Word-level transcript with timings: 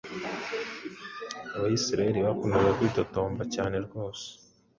Abisirayeli 1.55 2.19
bakundaga 2.25 2.69
kwitotomba 2.77 3.43
cyane 3.53 3.75
rwose, 3.85 4.27